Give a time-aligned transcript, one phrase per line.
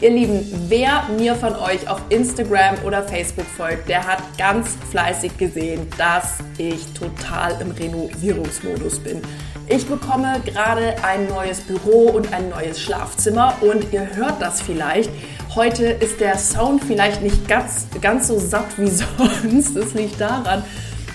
[0.00, 5.36] Ihr Lieben, wer mir von euch auf Instagram oder Facebook folgt, der hat ganz fleißig
[5.36, 9.20] gesehen, dass ich total im Renovierungsmodus bin.
[9.68, 15.10] Ich bekomme gerade ein neues Büro und ein neues Schlafzimmer und ihr hört das vielleicht.
[15.54, 19.76] Heute ist der Sound vielleicht nicht ganz, ganz so satt wie sonst.
[19.76, 20.64] Das liegt daran,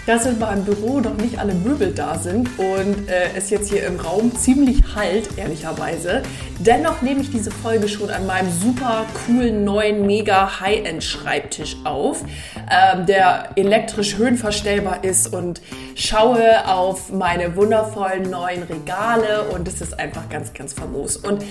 [0.05, 3.85] dass in meinem Büro noch nicht alle Möbel da sind und äh, es jetzt hier
[3.85, 6.21] im Raum ziemlich halt, ehrlicherweise.
[6.59, 12.23] Dennoch nehme ich diese Folge schon an meinem super coolen neuen mega High-End Schreibtisch auf,
[12.71, 15.61] ähm, der elektrisch höhenverstellbar ist und
[15.95, 21.17] schaue auf meine wundervollen neuen Regale und es ist einfach ganz, ganz famos.
[21.17, 21.43] Und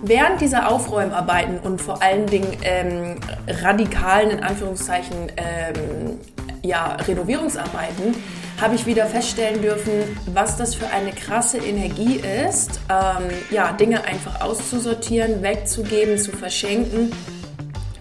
[0.00, 3.16] Während dieser Aufräumarbeiten und vor allen Dingen ähm,
[3.48, 6.20] radikalen, in Anführungszeichen, ähm,
[6.62, 8.14] ja, Renovierungsarbeiten
[8.60, 9.92] habe ich wieder feststellen dürfen,
[10.32, 17.12] was das für eine krasse Energie ist, ähm, ja, Dinge einfach auszusortieren, wegzugeben, zu verschenken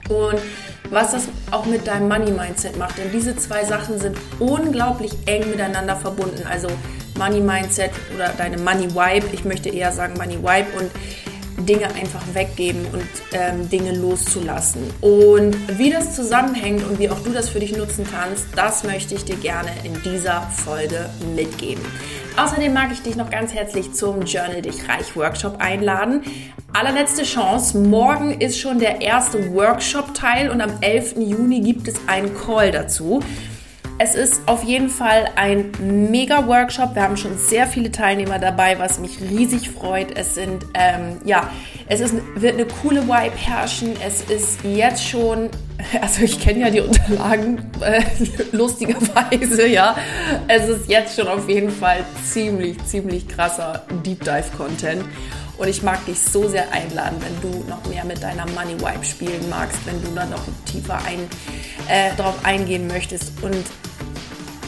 [0.10, 0.40] und
[0.90, 2.98] was das auch mit deinem Money-Mindset macht.
[2.98, 6.44] Denn diese zwei Sachen sind unglaublich eng miteinander verbunden.
[6.50, 6.70] Also
[7.18, 10.92] Money-Mindset oder deine Money-Vibe, ich möchte eher sagen Money-Vibe und
[11.58, 14.82] Dinge einfach weggeben und ähm, Dinge loszulassen.
[15.02, 19.16] Und wie das zusammenhängt und wie auch du das für dich nutzen kannst, das möchte
[19.16, 21.84] ich dir gerne in dieser Folge mitgeben.
[22.38, 26.22] Außerdem mag ich dich noch ganz herzlich zum Journal Dich Reich Workshop einladen.
[26.72, 31.16] Allerletzte Chance, morgen ist schon der erste Workshop-Teil und am 11.
[31.18, 33.22] Juni gibt es einen Call dazu.
[34.00, 35.72] Es ist auf jeden Fall ein
[36.12, 36.94] mega Workshop.
[36.94, 40.16] Wir haben schon sehr viele Teilnehmer dabei, was mich riesig freut.
[40.16, 41.50] Es sind, ähm, ja,
[41.88, 43.96] es ist, wird eine coole Vibe herrschen.
[44.06, 45.50] Es ist jetzt schon,
[46.02, 48.04] also ich kenne ja die Unterlagen, äh,
[48.52, 49.96] lustigerweise, ja.
[50.48, 55.04] Es ist jetzt schon auf jeden Fall ziemlich, ziemlich krasser Deep Dive Content.
[55.58, 59.04] Und ich mag dich so sehr einladen, wenn du noch mehr mit deiner Money Vibe
[59.04, 61.28] spielen magst, wenn du da noch tiefer ein,
[61.90, 63.66] äh, drauf eingehen möchtest und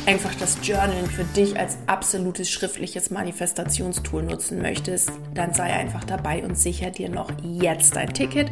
[0.10, 6.44] einfach das Journalen für dich als absolutes schriftliches Manifestationstool nutzen möchtest, dann sei einfach dabei
[6.44, 8.50] und sicher dir noch jetzt dein Ticket.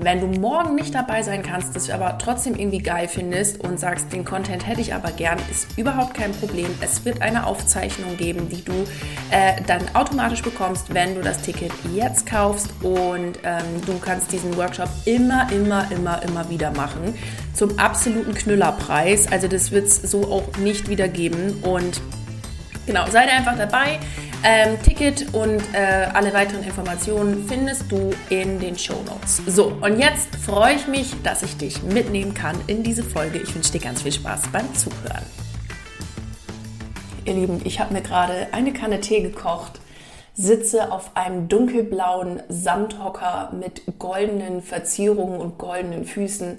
[0.00, 4.12] Wenn du morgen nicht dabei sein kannst, das aber trotzdem irgendwie geil findest und sagst,
[4.12, 6.68] den Content hätte ich aber gern, ist überhaupt kein Problem.
[6.80, 8.84] Es wird eine Aufzeichnung geben, die du
[9.32, 14.56] äh, dann automatisch bekommst, wenn du das Ticket jetzt kaufst und ähm, du kannst diesen
[14.56, 17.18] Workshop immer, immer, immer, immer wieder machen
[17.52, 19.32] zum absoluten Knüllerpreis.
[19.32, 22.00] Also das wird es so auch nicht wieder geben und
[22.86, 23.98] genau, seid einfach dabei.
[24.44, 29.42] Ähm, Ticket und äh, alle weiteren Informationen findest du in den Show Notes.
[29.46, 33.38] So, und jetzt freue ich mich, dass ich dich mitnehmen kann in diese Folge.
[33.38, 35.24] Ich wünsche dir ganz viel Spaß beim Zuhören.
[37.24, 39.80] Ihr Lieben, ich habe mir gerade eine Kanne Tee gekocht,
[40.34, 46.58] sitze auf einem dunkelblauen Samthocker mit goldenen Verzierungen und goldenen Füßen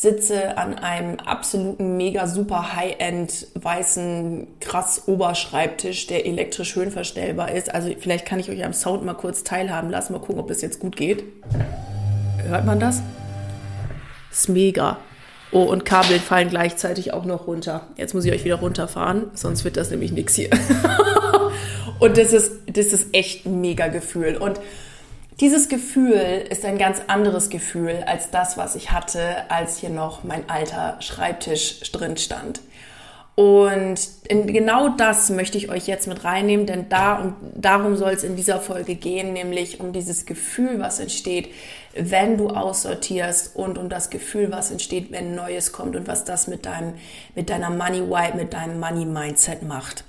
[0.00, 7.74] sitze an einem absoluten mega super High-End weißen krass Oberschreibtisch, der elektrisch höhenverstellbar ist.
[7.74, 10.14] Also vielleicht kann ich euch am Sound mal kurz teilhaben lassen.
[10.14, 11.24] Mal gucken, ob das jetzt gut geht.
[12.46, 13.02] Hört man das?
[14.30, 14.96] ist mega.
[15.52, 17.88] Oh, und Kabel fallen gleichzeitig auch noch runter.
[17.96, 20.48] Jetzt muss ich euch wieder runterfahren, sonst wird das nämlich nichts hier.
[21.98, 24.36] und das ist, das ist echt ein mega Gefühl.
[24.36, 24.60] Und
[25.40, 30.22] dieses Gefühl ist ein ganz anderes Gefühl als das, was ich hatte, als hier noch
[30.22, 32.60] mein alter Schreibtisch drin stand.
[33.36, 38.22] Und genau das möchte ich euch jetzt mit reinnehmen, denn da und darum soll es
[38.22, 41.48] in dieser Folge gehen, nämlich um dieses Gefühl, was entsteht,
[41.94, 46.48] wenn du aussortierst und um das Gefühl, was entsteht, wenn Neues kommt und was das
[46.48, 46.94] mit deinem,
[47.34, 50.04] mit deiner Money Vibe, mit deinem Money Mindset macht.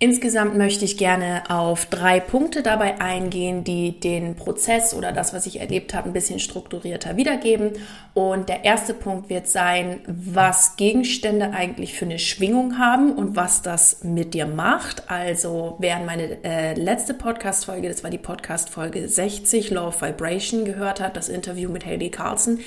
[0.00, 5.44] Insgesamt möchte ich gerne auf drei Punkte dabei eingehen, die den Prozess oder das, was
[5.46, 7.72] ich erlebt habe, ein bisschen strukturierter wiedergeben.
[8.14, 13.62] Und der erste Punkt wird sein, was Gegenstände eigentlich für eine Schwingung haben und was
[13.62, 15.10] das mit dir macht.
[15.10, 21.00] Also wer meine äh, letzte Podcast-Folge, das war die Podcast-Folge 60, Law of Vibration, gehört
[21.00, 22.60] hat, das Interview mit Haley Carlson,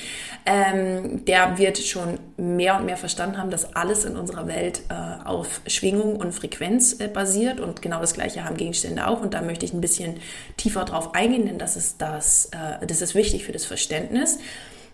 [0.45, 5.27] ähm, der wird schon mehr und mehr verstanden haben, dass alles in unserer Welt äh,
[5.27, 9.43] auf Schwingung und Frequenz äh, basiert und genau das gleiche haben Gegenstände auch und da
[9.43, 10.15] möchte ich ein bisschen
[10.57, 14.39] tiefer drauf eingehen, denn das ist das, äh, das ist wichtig für das Verständnis.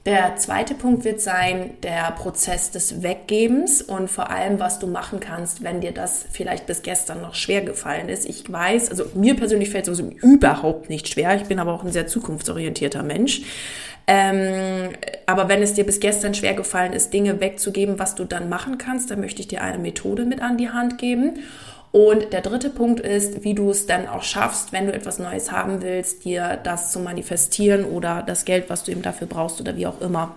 [0.06, 5.20] Der zweite Punkt wird sein, der Prozess des Weggebens und vor allem, was du machen
[5.20, 8.26] kannst, wenn dir das vielleicht bis gestern noch schwer gefallen ist.
[8.26, 11.36] Ich weiß, also mir persönlich fällt es überhaupt nicht schwer.
[11.36, 13.42] Ich bin aber auch ein sehr zukunftsorientierter Mensch.
[14.08, 14.94] Ähm,
[15.26, 18.78] aber wenn es dir bis gestern schwer gefallen ist, Dinge wegzugeben, was du dann machen
[18.78, 21.40] kannst, dann möchte ich dir eine Methode mit an die Hand geben.
[21.92, 25.52] Und der dritte Punkt ist, wie du es dann auch schaffst, wenn du etwas Neues
[25.52, 29.76] haben willst, dir das zu manifestieren oder das Geld, was du eben dafür brauchst oder
[29.76, 30.36] wie auch immer,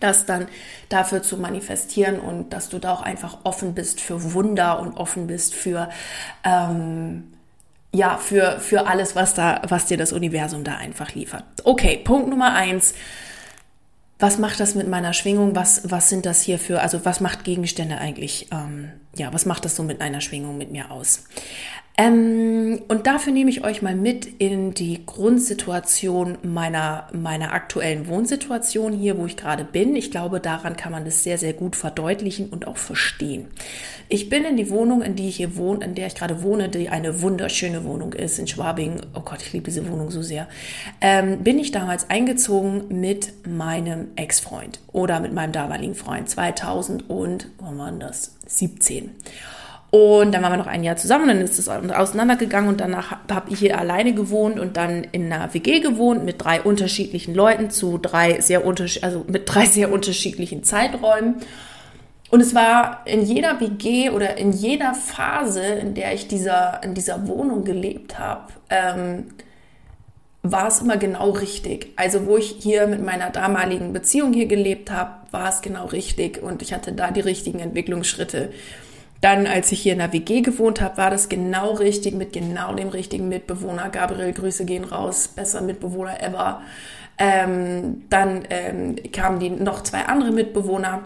[0.00, 0.48] das dann
[0.88, 5.26] dafür zu manifestieren und dass du da auch einfach offen bist für Wunder und offen
[5.26, 5.90] bist für
[6.44, 7.24] ähm,
[7.92, 11.44] ja, für, für alles, was da, was dir das Universum da einfach liefert.
[11.64, 12.94] Okay, Punkt Nummer eins.
[14.18, 15.56] Was macht das mit meiner Schwingung?
[15.56, 19.64] Was, was sind das hier für, also was macht Gegenstände eigentlich, ähm, ja, was macht
[19.64, 21.24] das so mit einer Schwingung mit mir aus?
[21.98, 28.92] Ähm, und dafür nehme ich euch mal mit in die Grundsituation meiner, meiner aktuellen Wohnsituation
[28.94, 29.94] hier, wo ich gerade bin.
[29.94, 33.48] Ich glaube, daran kann man das sehr, sehr gut verdeutlichen und auch verstehen.
[34.08, 36.70] Ich bin in die Wohnung, in die ich hier wohne, in der ich gerade wohne,
[36.70, 39.00] die eine wunderschöne Wohnung ist in Schwabing.
[39.14, 40.48] Oh Gott, ich liebe diese Wohnung so sehr.
[41.02, 47.48] Ähm, bin ich damals eingezogen mit meinem Ex-Freund oder mit meinem damaligen Freund 2000 und,
[47.58, 48.34] wann war das?
[48.46, 49.10] 17.
[49.94, 53.50] Und dann waren wir noch ein Jahr zusammen, dann ist es auseinandergegangen und danach habe
[53.50, 57.98] ich hier alleine gewohnt und dann in einer WG gewohnt mit drei unterschiedlichen Leuten zu
[57.98, 61.42] drei sehr unterschiedlichen, also mit drei sehr unterschiedlichen Zeiträumen.
[62.30, 66.94] Und es war in jeder WG oder in jeder Phase, in der ich dieser, in
[66.94, 69.26] dieser Wohnung gelebt habe, ähm,
[70.42, 71.92] war es immer genau richtig.
[71.96, 76.42] Also wo ich hier mit meiner damaligen Beziehung hier gelebt habe, war es genau richtig
[76.42, 78.52] und ich hatte da die richtigen Entwicklungsschritte.
[79.22, 82.74] Dann, als ich hier in der WG gewohnt habe, war das genau richtig mit genau
[82.74, 83.88] dem richtigen Mitbewohner.
[83.88, 86.60] Gabriel, Grüße gehen raus, besser Mitbewohner ever.
[87.18, 91.02] Ähm, dann ähm, kamen die noch zwei andere Mitbewohner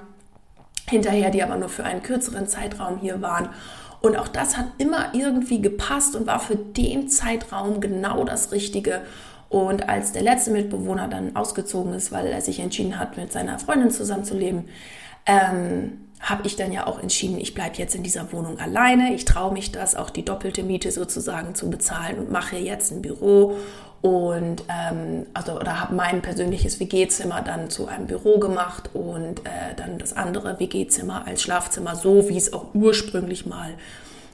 [0.88, 3.50] hinterher, die aber nur für einen kürzeren Zeitraum hier waren.
[4.00, 9.02] Und auch das hat immer irgendwie gepasst und war für den Zeitraum genau das Richtige.
[9.50, 13.58] Und als der letzte Mitbewohner dann ausgezogen ist, weil er sich entschieden hat, mit seiner
[13.58, 14.70] Freundin zusammenzuleben,
[15.26, 19.14] ähm, habe ich dann ja auch entschieden, ich bleibe jetzt in dieser Wohnung alleine.
[19.14, 23.02] Ich traue mich das, auch die doppelte Miete sozusagen zu bezahlen und mache jetzt ein
[23.02, 23.56] Büro
[24.02, 29.74] und ähm, also oder habe mein persönliches WG-Zimmer dann zu einem Büro gemacht und äh,
[29.76, 33.74] dann das andere WG-Zimmer als Schlafzimmer, so wie es auch ursprünglich mal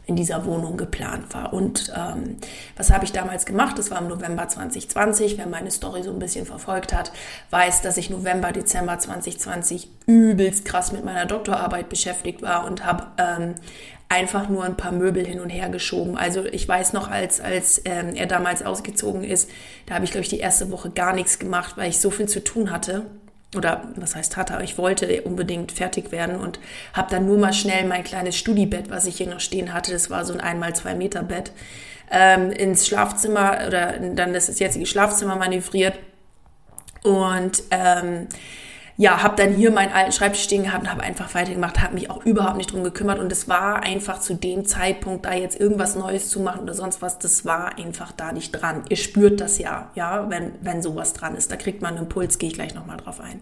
[0.06, 1.52] in dieser Wohnung geplant war.
[1.52, 2.36] Und ähm,
[2.76, 3.78] was habe ich damals gemacht?
[3.78, 5.38] Das war im November 2020.
[5.38, 7.12] Wer meine Story so ein bisschen verfolgt hat,
[7.50, 13.06] weiß, dass ich November, Dezember 2020 übelst krass mit meiner Doktorarbeit beschäftigt war und habe
[13.18, 13.54] ähm,
[14.08, 16.18] einfach nur ein paar Möbel hin und her geschoben.
[16.18, 19.48] Also ich weiß noch, als, als ähm, er damals ausgezogen ist,
[19.86, 22.28] da habe ich, glaube ich, die erste Woche gar nichts gemacht, weil ich so viel
[22.28, 23.06] zu tun hatte
[23.56, 26.58] oder was heißt hatte, ich wollte unbedingt fertig werden und
[26.94, 30.10] habe dann nur mal schnell mein kleines Studibett, was ich hier noch stehen hatte, das
[30.10, 31.52] war so ein einmal zwei Meter Bett,
[32.10, 35.98] ähm, ins Schlafzimmer oder dann das jetzige Schlafzimmer manövriert.
[37.02, 38.28] Und ähm,
[39.02, 42.08] ja, habe dann hier meinen alten Schreibtisch stehen gehabt und habe einfach weitergemacht, habe mich
[42.08, 45.96] auch überhaupt nicht drum gekümmert und es war einfach zu dem Zeitpunkt, da jetzt irgendwas
[45.96, 48.84] Neues zu machen oder sonst was, das war einfach da nicht dran.
[48.90, 51.50] Ihr spürt das ja, ja, wenn, wenn sowas dran ist.
[51.50, 53.40] Da kriegt man einen Impuls, gehe ich gleich nochmal drauf ein.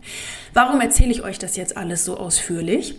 [0.55, 2.95] Warum erzähle ich euch das jetzt alles so ausführlich?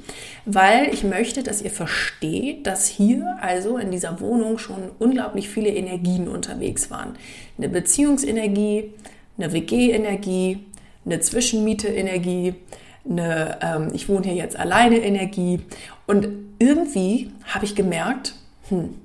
[0.45, 5.69] Weil ich möchte, dass ihr versteht, dass hier also in dieser Wohnung schon unglaublich viele
[5.69, 7.15] Energien unterwegs waren.
[7.57, 8.93] Eine Beziehungsenergie,
[9.39, 10.59] eine WG-Energie,
[11.05, 12.55] eine Zwischenmiete-Energie,
[13.09, 15.59] eine ähm, Ich wohne hier jetzt alleine Energie.
[16.07, 16.27] Und
[16.59, 18.35] irgendwie habe ich gemerkt,
[18.69, 18.95] hm,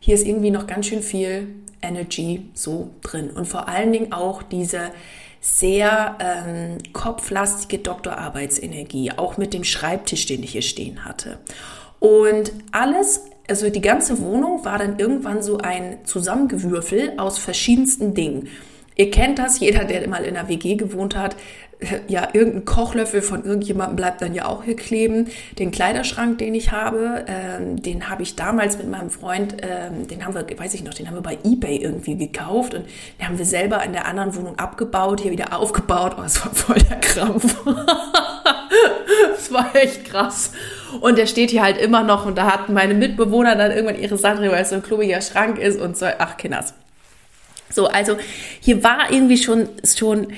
[0.00, 1.48] hier ist irgendwie noch ganz schön viel
[1.82, 3.30] Energy so drin.
[3.30, 4.90] Und vor allen Dingen auch diese
[5.40, 11.38] sehr ähm, kopflastige Doktorarbeitsenergie, auch mit dem Schreibtisch, den ich hier stehen hatte.
[12.00, 18.48] Und alles, also die ganze Wohnung war dann irgendwann so ein Zusammengewürfel aus verschiedensten Dingen.
[18.98, 21.36] Ihr kennt das, jeder, der mal in einer WG gewohnt hat.
[22.08, 25.28] Ja, irgendein Kochlöffel von irgendjemandem bleibt dann ja auch hier kleben.
[25.58, 30.24] Den Kleiderschrank, den ich habe, ähm, den habe ich damals mit meinem Freund, ähm, den
[30.24, 32.86] haben wir, weiß ich noch, den haben wir bei Ebay irgendwie gekauft und
[33.18, 36.16] den haben wir selber in der anderen Wohnung abgebaut, hier wieder aufgebaut.
[36.18, 37.54] Oh, es war voll der Krampf.
[39.34, 40.52] das war echt krass.
[41.02, 44.16] Und der steht hier halt immer noch und da hatten meine Mitbewohner dann irgendwann ihre
[44.16, 46.06] Sachen, weil es so ein klobiger Schrank ist und so.
[46.18, 46.72] Ach, Kinders.
[47.70, 48.16] So, also
[48.60, 50.28] hier war irgendwie schon, schon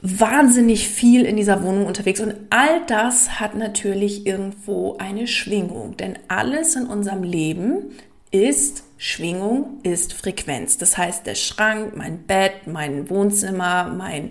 [0.00, 6.18] wahnsinnig viel in dieser Wohnung unterwegs und all das hat natürlich irgendwo eine Schwingung, denn
[6.28, 7.90] alles in unserem Leben
[8.30, 10.76] ist Schwingung, ist Frequenz.
[10.76, 14.30] Das heißt, der Schrank, mein Bett, mein Wohnzimmer, mein,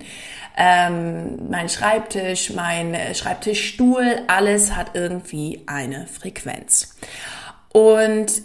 [0.58, 6.96] ähm, mein Schreibtisch, mein Schreibtischstuhl, alles hat irgendwie eine Frequenz.
[7.72, 8.42] Und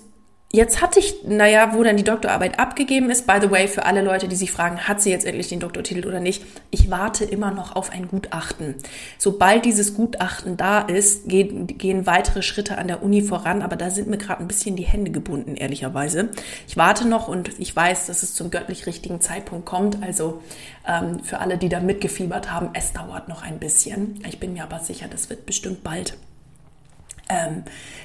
[0.55, 4.03] Jetzt hatte ich, naja, wo dann die Doktorarbeit abgegeben ist, by the way, für alle
[4.03, 7.51] Leute, die sich fragen, hat sie jetzt endlich den Doktortitel oder nicht, ich warte immer
[7.53, 8.75] noch auf ein Gutachten.
[9.17, 13.89] Sobald dieses Gutachten da ist, gehen, gehen weitere Schritte an der Uni voran, aber da
[13.89, 16.29] sind mir gerade ein bisschen die Hände gebunden, ehrlicherweise.
[16.69, 20.03] Ich warte noch und ich weiß, dass es zum göttlich richtigen Zeitpunkt kommt.
[20.03, 20.43] Also
[20.87, 24.23] ähm, für alle, die da mitgefiebert haben, es dauert noch ein bisschen.
[24.29, 26.19] Ich bin mir aber sicher, das wird bestimmt bald
[27.33, 27.63] ähm,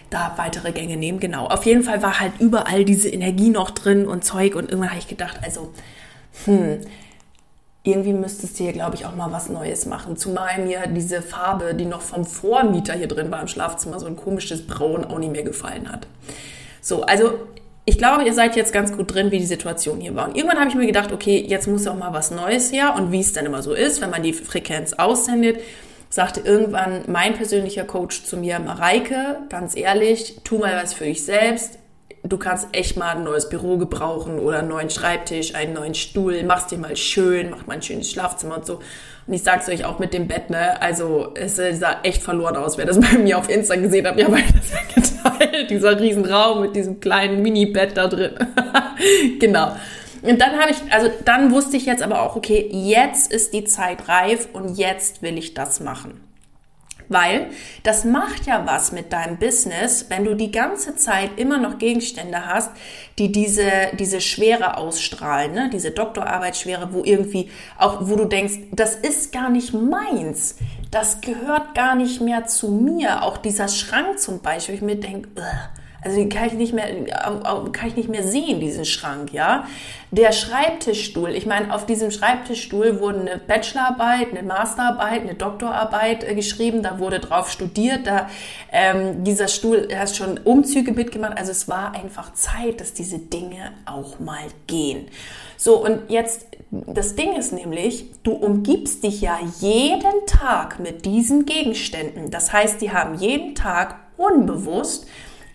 [0.09, 1.19] da weitere Gänge nehmen.
[1.19, 1.47] Genau.
[1.47, 4.99] Auf jeden Fall war halt überall diese Energie noch drin und Zeug und irgendwann habe
[4.99, 5.73] ich gedacht, also,
[6.45, 6.79] hm,
[7.83, 10.17] irgendwie müsstest du hier, glaube ich, auch mal was Neues machen.
[10.17, 14.17] Zumal mir diese Farbe, die noch vom Vormieter hier drin war im Schlafzimmer, so ein
[14.17, 16.05] komisches Braun auch nicht mehr gefallen hat.
[16.81, 17.33] So, also
[17.85, 20.27] ich glaube, ihr seid jetzt ganz gut drin, wie die Situation hier war.
[20.27, 22.95] Und irgendwann habe ich mir gedacht, okay, jetzt muss auch mal was Neues her.
[22.97, 25.61] Und wie es dann immer so ist, wenn man die Frequenz aussendet,
[26.09, 31.23] sagte irgendwann mein persönlicher Coach zu mir, Mareike, ganz ehrlich, tu mal was für dich
[31.25, 31.79] selbst.
[32.23, 36.43] Du kannst echt mal ein neues Büro gebrauchen oder einen neuen Schreibtisch, einen neuen Stuhl,
[36.43, 38.79] mach's dir mal schön, mach mal ein schönes Schlafzimmer und so.
[39.27, 40.81] Und ich sag's euch auch mit dem Bett, ne?
[40.81, 44.17] Also es sah echt verloren aus, wer das bei mir auf Insta gesehen hat.
[44.17, 48.31] Ja, weil das geteilt, dieser Riesenraum mit diesem kleinen Mini-Bett da drin.
[49.39, 49.73] genau.
[50.27, 53.63] Und dann habe ich, also dann wusste ich jetzt aber auch, okay, jetzt ist die
[53.63, 56.21] Zeit reif und jetzt will ich das machen.
[57.09, 57.47] Weil
[57.83, 62.45] das macht ja was mit deinem Business, wenn du die ganze Zeit immer noch Gegenstände
[62.45, 62.71] hast,
[63.17, 65.69] die diese, diese Schwere ausstrahlen, ne?
[65.71, 70.57] diese Doktorarbeitsschwere, wo irgendwie auch, wo du denkst, das ist gar nicht meins,
[70.91, 73.23] das gehört gar nicht mehr zu mir.
[73.23, 75.29] Auch dieser Schrank zum Beispiel, ich mir denke,
[76.07, 76.87] also den kann ich nicht mehr,
[77.73, 79.67] kann ich nicht mehr sehen, diesen Schrank, ja.
[80.09, 86.33] Der Schreibtischstuhl, ich meine, auf diesem Schreibtischstuhl wurde eine Bachelorarbeit, eine Masterarbeit, eine Doktorarbeit äh,
[86.33, 88.29] geschrieben, da wurde drauf studiert, da
[88.71, 93.73] ähm, dieser Stuhl hat schon Umzüge mitgemacht, also es war einfach Zeit, dass diese Dinge
[93.85, 95.07] auch mal gehen.
[95.57, 101.45] So, und jetzt, das Ding ist nämlich, du umgibst dich ja jeden Tag mit diesen
[101.45, 102.31] Gegenständen.
[102.31, 105.07] Das heißt, die haben jeden Tag unbewusst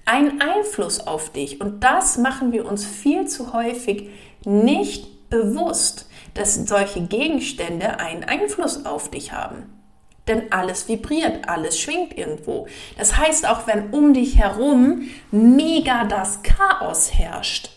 [0.04, 1.60] einen Einfluss auf dich.
[1.60, 4.08] Und das machen wir uns viel zu häufig
[4.44, 9.64] nicht bewusst, dass solche Gegenstände einen Einfluss auf dich haben.
[10.28, 12.68] Denn alles vibriert, alles schwingt irgendwo.
[12.96, 17.70] Das heißt, auch wenn um dich herum mega das Chaos herrscht,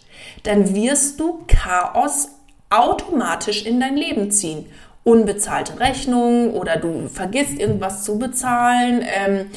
[0.44, 2.30] dann wirst du Chaos
[2.70, 4.68] automatisch in dein Leben ziehen.
[5.04, 9.04] Unbezahlte Rechnungen oder du vergisst irgendwas zu bezahlen.
[9.04, 9.50] Ähm,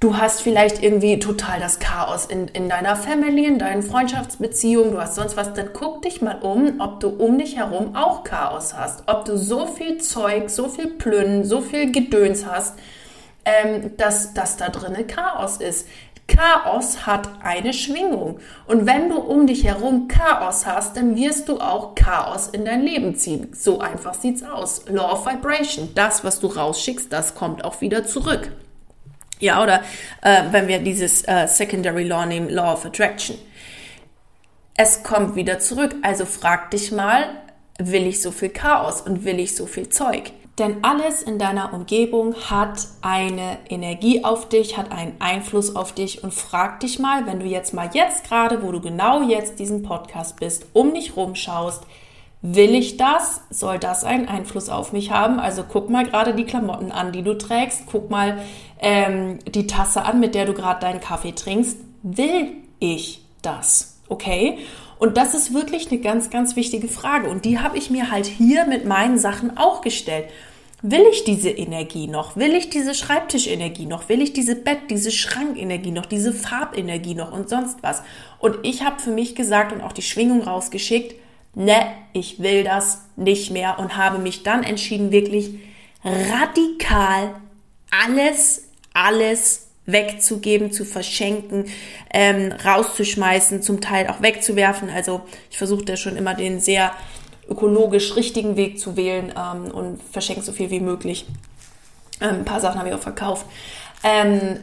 [0.00, 4.98] Du hast vielleicht irgendwie total das Chaos in, in deiner Family, in deinen Freundschaftsbeziehungen, du
[4.98, 8.72] hast sonst was, dann guck dich mal um, ob du um dich herum auch Chaos
[8.72, 9.02] hast.
[9.06, 12.78] Ob du so viel Zeug, so viel Plünnen, so viel Gedöns hast,
[13.44, 15.86] ähm, dass, dass da drinnen Chaos ist.
[16.26, 18.38] Chaos hat eine Schwingung.
[18.66, 22.80] Und wenn du um dich herum Chaos hast, dann wirst du auch Chaos in dein
[22.82, 23.48] Leben ziehen.
[23.52, 24.86] So einfach sieht's aus.
[24.88, 25.90] Law of Vibration.
[25.94, 28.50] Das, was du rausschickst, das kommt auch wieder zurück.
[29.40, 29.82] Ja, oder
[30.22, 33.36] äh, wenn wir dieses äh, Secondary Law nehmen, Law of Attraction.
[34.76, 35.94] Es kommt wieder zurück.
[36.02, 37.24] Also frag dich mal,
[37.78, 40.32] will ich so viel Chaos und will ich so viel Zeug?
[40.58, 46.22] Denn alles in deiner Umgebung hat eine Energie auf dich, hat einen Einfluss auf dich
[46.22, 49.82] und frag dich mal, wenn du jetzt mal jetzt gerade, wo du genau jetzt diesen
[49.82, 51.84] Podcast bist, um dich rumschaust,
[52.42, 53.42] Will ich das?
[53.50, 55.38] Soll das einen Einfluss auf mich haben?
[55.38, 57.82] Also guck mal gerade die Klamotten an, die du trägst.
[57.90, 58.40] Guck mal
[58.80, 61.76] ähm, die Tasse an, mit der du gerade deinen Kaffee trinkst.
[62.02, 63.98] Will ich das?
[64.08, 64.58] Okay?
[64.98, 67.28] Und das ist wirklich eine ganz, ganz wichtige Frage.
[67.28, 70.26] Und die habe ich mir halt hier mit meinen Sachen auch gestellt.
[70.82, 72.36] Will ich diese Energie noch?
[72.36, 74.08] Will ich diese Schreibtischenergie noch?
[74.08, 76.06] Will ich diese Bett, diese Schrankenergie noch?
[76.06, 78.02] Diese Farbenergie noch und sonst was?
[78.38, 81.19] Und ich habe für mich gesagt und auch die Schwingung rausgeschickt,
[81.54, 85.50] ne, ich will das nicht mehr und habe mich dann entschieden, wirklich
[86.04, 87.34] radikal
[87.90, 91.66] alles, alles wegzugeben, zu verschenken,
[92.12, 94.88] ähm, rauszuschmeißen, zum Teil auch wegzuwerfen.
[94.90, 96.92] Also ich versuche da schon immer den sehr
[97.48, 101.26] ökologisch richtigen Weg zu wählen ähm, und verschenke so viel wie möglich.
[102.20, 103.46] Ähm, ein paar Sachen habe ich auch verkauft.
[104.04, 104.60] Ähm,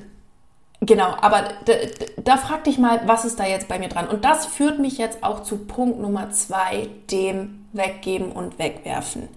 [0.81, 1.73] Genau, aber da,
[2.17, 4.07] da frag dich mal, was ist da jetzt bei mir dran?
[4.07, 9.27] Und das führt mich jetzt auch zu Punkt Nummer zwei, dem Weggeben und Wegwerfen.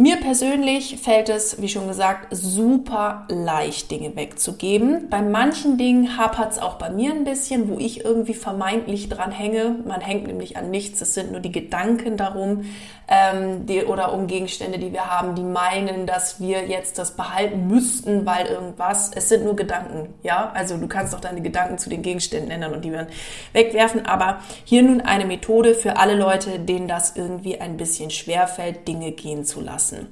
[0.00, 5.10] Mir persönlich fällt es, wie schon gesagt, super leicht, Dinge wegzugeben.
[5.10, 9.30] Bei manchen Dingen hapert es auch bei mir ein bisschen, wo ich irgendwie vermeintlich dran
[9.30, 9.76] hänge.
[9.86, 12.64] Man hängt nämlich an nichts, es sind nur die Gedanken darum
[13.08, 17.66] ähm, die, oder um Gegenstände, die wir haben, die meinen, dass wir jetzt das behalten
[17.66, 19.10] müssten, weil irgendwas.
[19.14, 20.50] Es sind nur Gedanken, ja.
[20.54, 23.08] Also du kannst auch deine Gedanken zu den Gegenständen ändern und die werden
[23.52, 24.06] wegwerfen.
[24.06, 29.12] Aber hier nun eine Methode für alle Leute, denen das irgendwie ein bisschen schwerfällt, Dinge
[29.12, 30.08] gehen zu lassen lassen.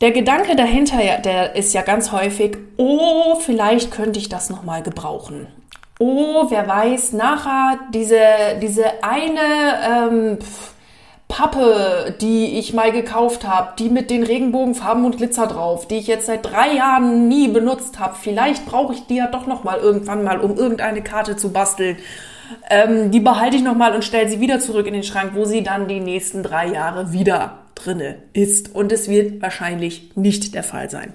[0.00, 5.46] Der Gedanke dahinter, der ist ja ganz häufig, oh, vielleicht könnte ich das nochmal gebrauchen.
[6.00, 8.18] Oh, wer weiß, nachher diese,
[8.60, 10.38] diese eine ähm,
[11.28, 16.08] Pappe, die ich mal gekauft habe, die mit den Regenbogenfarben und Glitzer drauf, die ich
[16.08, 18.16] jetzt seit drei Jahren nie benutzt habe.
[18.20, 21.96] Vielleicht brauche ich die ja doch nochmal irgendwann mal, um irgendeine Karte zu basteln.
[22.68, 25.62] Ähm, die behalte ich nochmal und stelle sie wieder zurück in den Schrank, wo sie
[25.62, 28.74] dann die nächsten drei Jahre wieder drinne ist.
[28.74, 31.12] Und es wird wahrscheinlich nicht der Fall sein.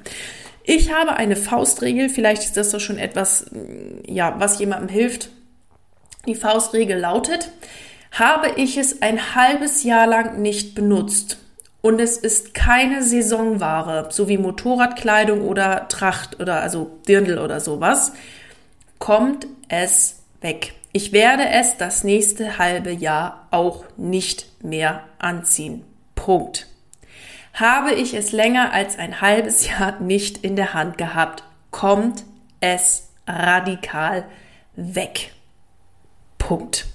[0.64, 3.46] Ich habe eine Faustregel, vielleicht ist das doch schon etwas,
[4.06, 5.30] ja, was jemandem hilft.
[6.28, 7.52] Die Faustregel lautet,
[8.12, 11.38] habe ich es ein halbes Jahr lang nicht benutzt
[11.82, 18.12] und es ist keine Saisonware, so wie Motorradkleidung oder Tracht oder also Dirndl oder sowas,
[19.00, 20.74] kommt es weg.
[20.92, 25.86] Ich werde es das nächste halbe Jahr auch nicht mehr anziehen.
[26.27, 26.67] Punkt.
[27.53, 31.41] Habe ich es länger als ein halbes Jahr nicht in der Hand gehabt,
[31.72, 32.25] kommt
[32.60, 34.25] es radikal
[34.75, 35.31] weg.
[36.38, 36.86] Punkt.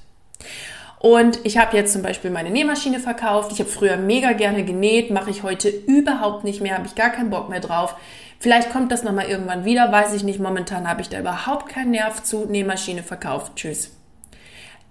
[0.98, 3.52] Und ich habe jetzt zum Beispiel meine Nähmaschine verkauft.
[3.52, 7.08] Ich habe früher mega gerne genäht, mache ich heute überhaupt nicht mehr, habe ich gar
[7.08, 7.96] keinen Bock mehr drauf.
[8.38, 10.40] Vielleicht kommt das nochmal irgendwann wieder, weiß ich nicht.
[10.40, 12.44] Momentan habe ich da überhaupt keinen Nerv zu.
[12.44, 13.52] Nähmaschine verkauft.
[13.56, 13.92] Tschüss.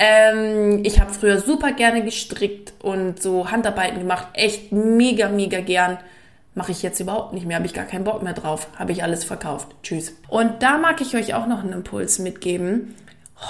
[0.03, 4.29] Ähm, ich habe früher super gerne gestrickt und so Handarbeiten gemacht.
[4.33, 5.99] Echt mega, mega gern.
[6.55, 8.67] Mache ich jetzt überhaupt nicht mehr, habe ich gar keinen Bock mehr drauf.
[8.79, 9.67] Habe ich alles verkauft.
[9.83, 10.15] Tschüss.
[10.27, 12.95] Und da mag ich euch auch noch einen Impuls mitgeben.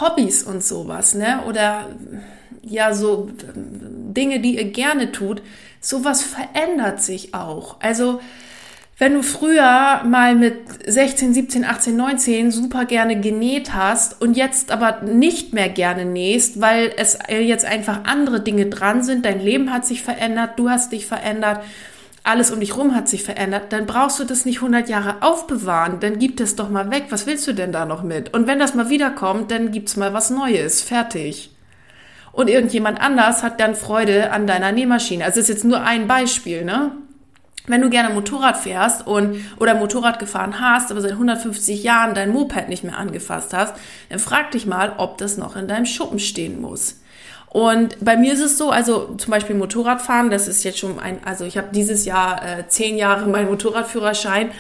[0.02, 1.40] Hobbys und sowas, ne?
[1.48, 1.88] Oder
[2.62, 5.42] ja, so Dinge, die ihr gerne tut.
[5.80, 7.78] Sowas verändert sich auch.
[7.80, 8.20] Also,
[9.02, 14.70] wenn du früher mal mit 16, 17, 18, 19 super gerne genäht hast und jetzt
[14.70, 19.74] aber nicht mehr gerne nähst, weil es jetzt einfach andere Dinge dran sind, dein Leben
[19.74, 21.64] hat sich verändert, du hast dich verändert,
[22.24, 26.00] alles um dich rum hat sich verändert, dann brauchst du das nicht 100 Jahre aufbewahren,
[26.00, 27.06] dann gib es doch mal weg.
[27.10, 28.36] Was willst du denn da noch mit?
[28.36, 30.84] Und wenn das mal wiederkommt, dann gibt's mal was Neues.
[30.84, 31.50] Fertig.
[32.34, 35.26] Und irgendjemand anders hat dann Freude an deiner Nähmaschine.
[35.26, 36.92] Also das ist jetzt nur ein Beispiel, ne?
[37.68, 42.32] Wenn du gerne Motorrad fährst und oder Motorrad gefahren hast, aber seit 150 Jahren dein
[42.32, 43.76] Moped nicht mehr angefasst hast,
[44.10, 46.98] dann frag dich mal, ob das noch in deinem Schuppen stehen muss.
[47.50, 51.20] Und bei mir ist es so, also zum Beispiel Motorradfahren, das ist jetzt schon ein,
[51.26, 54.52] also ich habe dieses Jahr äh, zehn Jahre meinen Motorradführerschein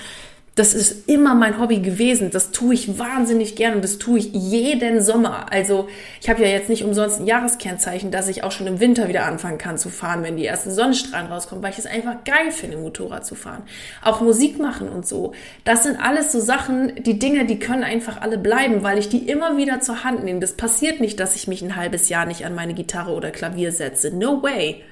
[0.55, 2.29] das ist immer mein Hobby gewesen.
[2.29, 5.45] Das tue ich wahnsinnig gern und das tue ich jeden Sommer.
[5.49, 5.87] Also
[6.19, 9.25] ich habe ja jetzt nicht umsonst ein Jahreskennzeichen, dass ich auch schon im Winter wieder
[9.25, 12.75] anfangen kann zu fahren, wenn die ersten Sonnenstrahlen rauskommen, weil ich es einfach geil finde,
[12.77, 13.63] Motorrad zu fahren.
[14.03, 15.33] Auch Musik machen und so.
[15.63, 19.29] Das sind alles so Sachen, die Dinge, die können einfach alle bleiben, weil ich die
[19.29, 20.41] immer wieder zur Hand nehme.
[20.41, 23.71] Das passiert nicht, dass ich mich ein halbes Jahr nicht an meine Gitarre oder Klavier
[23.71, 24.13] setze.
[24.13, 24.83] No way.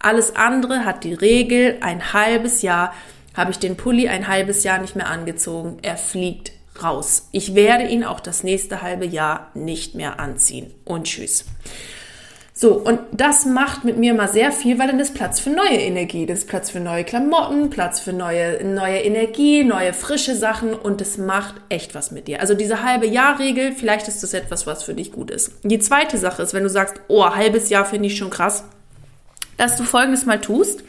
[0.00, 2.92] Alles andere hat die Regel ein halbes Jahr
[3.34, 5.78] habe ich den Pulli ein halbes Jahr nicht mehr angezogen.
[5.82, 7.28] Er fliegt raus.
[7.32, 10.72] Ich werde ihn auch das nächste halbe Jahr nicht mehr anziehen.
[10.84, 11.44] Und tschüss.
[12.56, 15.76] So, und das macht mit mir mal sehr viel, weil dann ist Platz für neue
[15.76, 20.72] Energie, das ist Platz für neue Klamotten, Platz für neue, neue Energie, neue frische Sachen
[20.72, 22.40] und es macht echt was mit dir.
[22.40, 25.50] Also diese halbe Jahr-Regel, vielleicht ist das etwas, was für dich gut ist.
[25.64, 28.62] Die zweite Sache ist, wenn du sagst, oh, halbes Jahr finde ich schon krass,
[29.56, 30.84] dass du folgendes mal tust.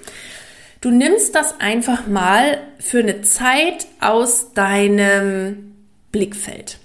[0.82, 5.76] Du nimmst das einfach mal für eine Zeit aus deinem
[6.12, 6.80] Blickfeld.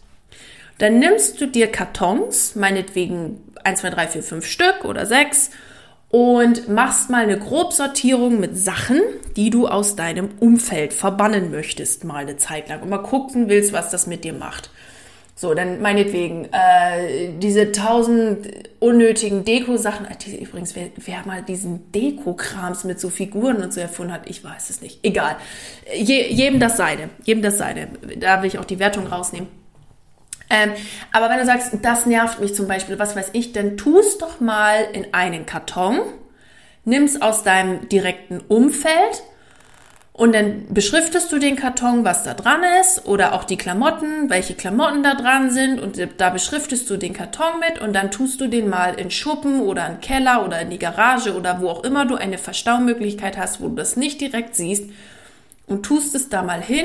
[0.79, 5.51] Dann nimmst du dir Kartons, meinetwegen 1, 2, 3, 4, 5 Stück oder 6
[6.09, 9.01] und machst mal eine Grobsortierung mit Sachen,
[9.37, 13.73] die du aus deinem Umfeld verbannen möchtest, mal eine Zeit lang und mal gucken willst,
[13.73, 14.71] was das mit dir macht.
[15.41, 18.47] So, dann meinetwegen, äh, diese tausend
[18.79, 24.13] unnötigen Deko-Sachen, äh, übrigens, wer, wer mal diesen Deko-Krams mit so Figuren und so erfunden
[24.13, 24.99] hat, ich weiß es nicht.
[25.03, 25.37] Egal.
[25.95, 27.09] Je, jedem das seine.
[27.25, 27.89] Jedem das seine.
[28.19, 29.49] Da will ich auch die Wertung rausnehmen.
[30.51, 30.73] Ähm,
[31.11, 34.41] aber wenn du sagst, das nervt mich zum Beispiel, was weiß ich, dann tust doch
[34.41, 36.01] mal in einen Karton,
[36.85, 39.23] nimm's aus deinem direkten Umfeld
[40.21, 44.53] Und dann beschriftest du den Karton, was da dran ist, oder auch die Klamotten, welche
[44.53, 45.81] Klamotten da dran sind.
[45.81, 49.63] Und da beschriftest du den Karton mit und dann tust du den mal in Schuppen
[49.63, 53.63] oder in Keller oder in die Garage oder wo auch immer du eine Verstaumöglichkeit hast,
[53.63, 54.91] wo du das nicht direkt siehst.
[55.67, 56.85] Und tust es da mal hin.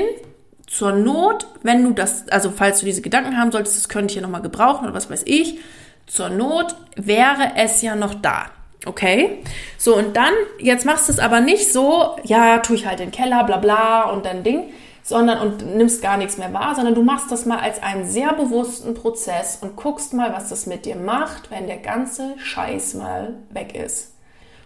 [0.66, 4.16] Zur Not, wenn du das, also falls du diese Gedanken haben solltest, das könnte ich
[4.16, 5.58] ja nochmal gebrauchen oder was weiß ich.
[6.06, 8.46] Zur Not wäre es ja noch da.
[8.84, 9.38] Okay?
[9.78, 13.10] So, und dann, jetzt machst du es aber nicht so, ja, tue ich halt den
[13.10, 14.64] Keller, bla bla und dann Ding,
[15.02, 18.32] sondern und nimmst gar nichts mehr wahr, sondern du machst das mal als einen sehr
[18.32, 23.34] bewussten Prozess und guckst mal, was das mit dir macht, wenn der ganze Scheiß mal
[23.50, 24.12] weg ist.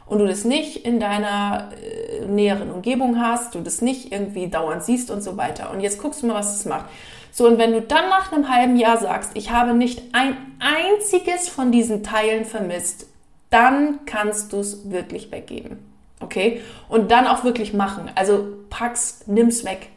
[0.07, 4.83] Und du das nicht in deiner äh, näheren Umgebung hast, du das nicht irgendwie dauernd
[4.83, 5.70] siehst und so weiter.
[5.70, 6.87] Und jetzt guckst du mal, was das macht.
[7.31, 11.49] So, und wenn du dann nach einem halben Jahr sagst, ich habe nicht ein einziges
[11.49, 13.07] von diesen Teilen vermisst,
[13.50, 15.78] dann kannst du es wirklich weggeben.
[16.20, 16.60] Okay?
[16.88, 18.10] Und dann auch wirklich machen.
[18.14, 19.88] Also pack's, nimm's weg,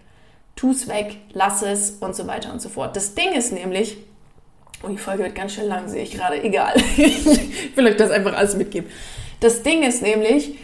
[0.56, 2.96] tu's weg, lass es und so weiter und so fort.
[2.96, 3.98] Das Ding ist nämlich,
[4.82, 6.76] und oh, die Folge wird ganz schön lang, sehe ich gerade, egal.
[6.98, 8.90] ich will euch das einfach alles mitgeben.
[9.40, 10.58] Das Ding ist nämlich,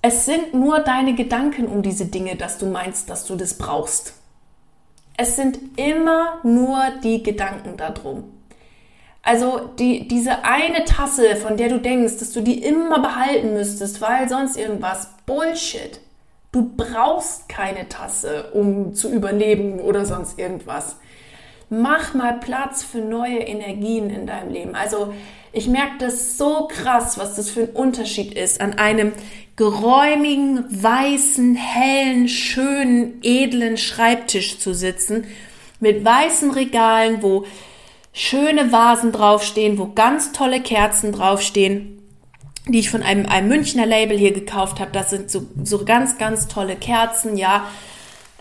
[0.00, 4.14] es sind nur deine Gedanken um diese Dinge, dass du meinst, dass du das brauchst.
[5.16, 8.31] Es sind immer nur die Gedanken darum.
[9.22, 14.00] Also die, diese eine Tasse, von der du denkst, dass du die immer behalten müsstest,
[14.00, 16.00] weil sonst irgendwas, Bullshit.
[16.50, 20.96] Du brauchst keine Tasse, um zu überleben oder sonst irgendwas.
[21.70, 24.74] Mach mal Platz für neue Energien in deinem Leben.
[24.74, 25.14] Also
[25.52, 29.12] ich merke das so krass, was das für ein Unterschied ist, an einem
[29.56, 35.24] geräumigen, weißen, hellen, schönen, edlen Schreibtisch zu sitzen,
[35.80, 37.44] mit weißen Regalen, wo
[38.12, 42.02] schöne Vasen draufstehen, wo ganz tolle Kerzen draufstehen,
[42.68, 44.90] die ich von einem, einem Münchner Label hier gekauft habe.
[44.92, 47.66] Das sind so, so ganz, ganz tolle Kerzen, ja.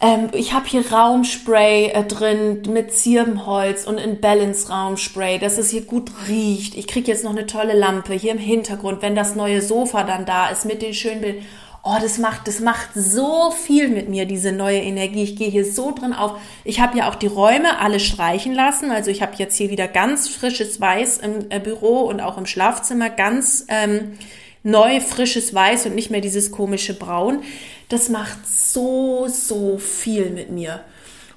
[0.01, 5.69] Ähm, ich habe hier Raumspray äh, drin mit Zirbenholz und in Balance Raumspray, dass es
[5.69, 6.75] hier gut riecht.
[6.75, 10.25] Ich kriege jetzt noch eine tolle Lampe hier im Hintergrund, wenn das neue Sofa dann
[10.25, 11.45] da ist mit den schönen Bildern
[11.83, 15.23] oh, das macht, das macht so viel mit mir, diese neue Energie.
[15.23, 16.39] Ich gehe hier so drin auf.
[16.63, 18.91] Ich habe ja auch die Räume alle streichen lassen.
[18.91, 22.45] Also ich habe jetzt hier wieder ganz frisches Weiß im äh, Büro und auch im
[22.45, 24.17] Schlafzimmer ganz ähm,
[24.63, 27.43] neu frisches Weiß und nicht mehr dieses komische Braun.
[27.89, 30.81] Das macht so, so viel mit mir.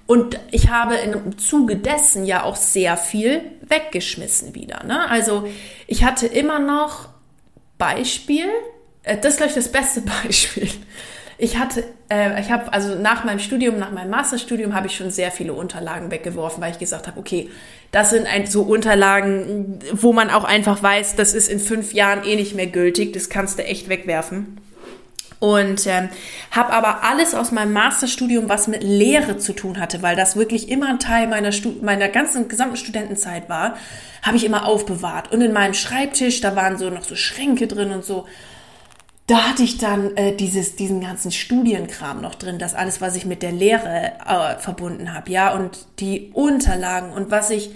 [0.06, 4.84] Und ich habe im Zuge dessen ja auch sehr viel weggeschmissen wieder.
[4.84, 5.08] Ne?
[5.08, 5.48] Also
[5.86, 7.08] ich hatte immer noch
[7.78, 8.50] Beispiel,
[9.04, 10.68] das ist, glaube ich, das beste Beispiel.
[11.36, 15.10] Ich hatte, äh, ich habe also nach meinem Studium, nach meinem Masterstudium habe ich schon
[15.10, 17.50] sehr viele Unterlagen weggeworfen, weil ich gesagt habe, okay,
[17.90, 22.24] das sind ein, so Unterlagen, wo man auch einfach weiß, das ist in fünf Jahren
[22.24, 24.60] eh nicht mehr gültig, das kannst du echt wegwerfen.
[25.40, 26.08] Und ähm,
[26.52, 30.70] habe aber alles aus meinem Masterstudium, was mit Lehre zu tun hatte, weil das wirklich
[30.70, 33.76] immer ein Teil meiner, Stu meiner ganzen gesamten Studentenzeit war,
[34.22, 35.32] habe ich immer aufbewahrt.
[35.32, 38.26] Und in meinem Schreibtisch, da waren so noch so Schränke drin und so
[39.26, 43.24] da hatte ich dann äh, dieses, diesen ganzen Studienkram noch drin, das alles, was ich
[43.24, 47.70] mit der Lehre äh, verbunden habe, ja, und die Unterlagen und was ich,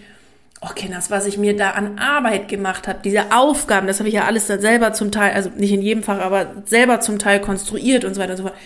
[0.60, 4.16] oh Kinders, was ich mir da an Arbeit gemacht habe, diese Aufgaben, das habe ich
[4.16, 7.40] ja alles dann selber zum Teil, also nicht in jedem Fach, aber selber zum Teil
[7.40, 8.56] konstruiert und so weiter und so fort.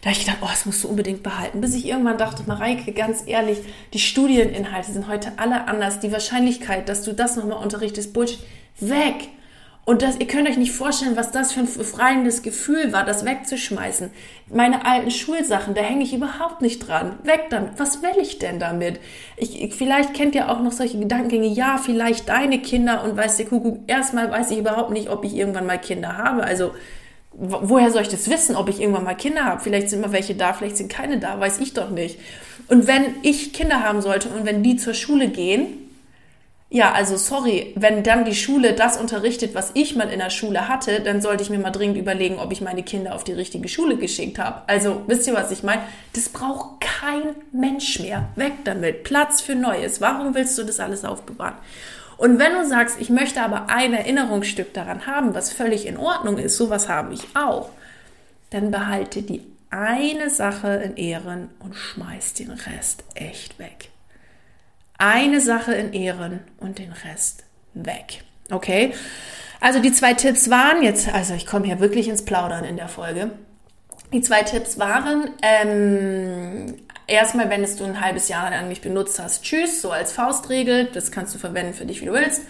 [0.00, 1.60] Da habe ich gedacht, oh, das musst du unbedingt behalten.
[1.60, 3.58] Bis ich irgendwann dachte, Mareike, ganz ehrlich,
[3.92, 6.00] die Studieninhalte sind heute alle anders.
[6.00, 8.40] Die Wahrscheinlichkeit, dass du das nochmal unterrichtest, Bullshit,
[8.80, 9.28] weg.
[9.84, 13.24] Und das, ihr könnt euch nicht vorstellen, was das für ein befreiendes Gefühl war, das
[13.24, 14.10] wegzuschmeißen.
[14.48, 17.18] Meine alten Schulsachen, da hänge ich überhaupt nicht dran.
[17.24, 17.72] Weg damit.
[17.78, 19.00] Was will ich denn damit?
[19.36, 21.48] Ich, vielleicht kennt ihr auch noch solche Gedankengänge.
[21.48, 25.34] Ja, vielleicht deine Kinder und weißt du, Kuckuck, erstmal weiß ich überhaupt nicht, ob ich
[25.34, 26.44] irgendwann mal Kinder habe.
[26.44, 26.70] Also,
[27.32, 29.60] woher soll ich das wissen, ob ich irgendwann mal Kinder habe?
[29.60, 32.20] Vielleicht sind mal welche da, vielleicht sind keine da, weiß ich doch nicht.
[32.68, 35.81] Und wenn ich Kinder haben sollte und wenn die zur Schule gehen,
[36.74, 40.68] ja, also sorry, wenn dann die Schule das unterrichtet, was ich mal in der Schule
[40.68, 43.68] hatte, dann sollte ich mir mal dringend überlegen, ob ich meine Kinder auf die richtige
[43.68, 44.62] Schule geschickt habe.
[44.68, 45.82] Also wisst ihr, was ich meine?
[46.14, 48.30] Das braucht kein Mensch mehr.
[48.36, 49.04] Weg damit.
[49.04, 50.00] Platz für Neues.
[50.00, 51.56] Warum willst du das alles aufbewahren?
[52.16, 56.38] Und wenn du sagst, ich möchte aber ein Erinnerungsstück daran haben, was völlig in Ordnung
[56.38, 57.68] ist, sowas habe ich auch,
[58.48, 63.90] dann behalte die eine Sache in Ehren und schmeiß den Rest echt weg
[65.02, 67.42] eine Sache in Ehren und den Rest
[67.74, 68.22] weg.
[68.50, 68.94] Okay?
[69.60, 72.88] Also die zwei Tipps waren jetzt, also ich komme hier wirklich ins Plaudern in der
[72.88, 73.30] Folge.
[74.12, 76.76] Die zwei Tipps waren, ähm,
[77.08, 80.86] erstmal, wenn es du ein halbes Jahr lang nicht benutzt hast, tschüss, so als Faustregel,
[80.92, 82.42] das kannst du verwenden für dich, wie du willst.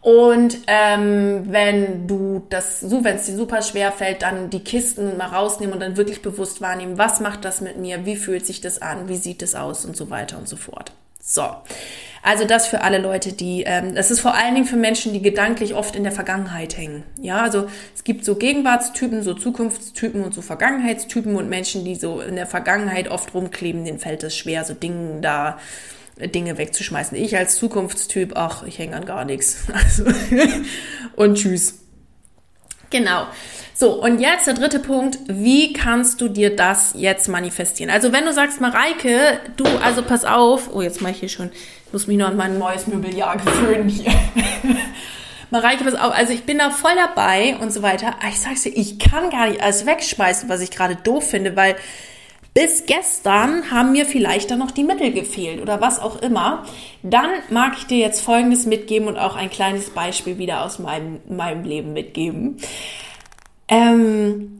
[0.00, 5.26] Und ähm, wenn du das, wenn es dir super schwer fällt, dann die Kisten mal
[5.26, 8.80] rausnehmen und dann wirklich bewusst wahrnehmen, was macht das mit mir, wie fühlt sich das
[8.80, 10.92] an, wie sieht es aus und so weiter und so fort.
[11.20, 11.44] So.
[12.22, 15.22] Also das für alle Leute, die, ähm, das ist vor allen Dingen für Menschen, die
[15.22, 17.02] gedanklich oft in der Vergangenheit hängen.
[17.20, 22.20] Ja, also es gibt so Gegenwartstypen, so Zukunftstypen und so Vergangenheitstypen und Menschen, die so
[22.20, 25.58] in der Vergangenheit oft rumkleben, denen fällt es schwer, so Dinge da
[26.18, 27.16] Dinge wegzuschmeißen.
[27.16, 29.66] Ich als Zukunftstyp, ach, ich hänge an gar nichts.
[29.72, 30.04] Also,
[31.16, 31.78] und tschüss.
[32.90, 33.26] Genau.
[33.74, 35.18] So, und jetzt der dritte Punkt.
[35.26, 37.90] Wie kannst du dir das jetzt manifestieren?
[37.90, 40.68] Also, wenn du sagst, Mareike, du, also pass auf.
[40.74, 41.50] Oh, jetzt mache ich hier schon,
[41.86, 44.12] ich muss mich noch an mein neues Möbeljahr gewöhnen hier.
[45.50, 48.14] Mareike, pass auf, also ich bin da voll dabei und so weiter.
[48.28, 51.74] ich sag's dir, ich kann gar nicht alles wegschmeißen, was ich gerade doof finde, weil
[52.54, 56.64] bis gestern haben mir vielleicht dann noch die Mittel gefehlt oder was auch immer.
[57.02, 61.20] Dann mag ich dir jetzt Folgendes mitgeben und auch ein kleines Beispiel wieder aus meinem,
[61.28, 62.56] meinem Leben mitgeben.
[63.68, 64.59] Ähm,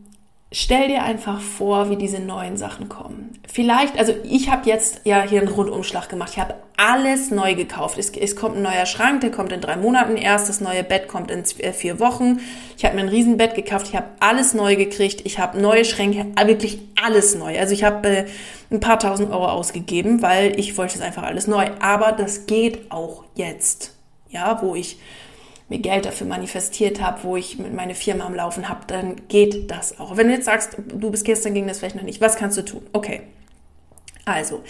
[0.53, 3.39] stell dir einfach vor, wie diese neuen Sachen kommen.
[3.49, 6.31] Vielleicht, also ich habe jetzt ja hier einen Rundumschlag gemacht.
[6.33, 7.99] Ich habe alles neu gekauft.
[7.99, 10.49] Es, es, kommt ein neuer Schrank, der kommt in drei Monaten erst.
[10.49, 12.41] Das neue Bett kommt in äh, vier Wochen.
[12.77, 13.89] Ich habe mir ein Riesenbett gekauft.
[13.89, 15.21] Ich habe alles neu gekriegt.
[15.25, 17.59] Ich habe neue Schränke, wirklich alles neu.
[17.59, 18.27] Also ich habe äh,
[18.71, 21.71] ein paar tausend Euro ausgegeben, weil ich wollte es einfach alles neu.
[21.81, 23.97] Aber das geht auch jetzt.
[24.29, 24.99] Ja, wo ich
[25.71, 29.71] mir Geld dafür manifestiert habe, wo ich mit meine Firma am Laufen habe, dann geht
[29.71, 30.17] das auch.
[30.17, 32.63] Wenn du jetzt sagst, du bist gestern ging das vielleicht noch nicht, was kannst du
[32.63, 32.83] tun?
[32.93, 33.23] Okay.
[34.27, 34.63] Also,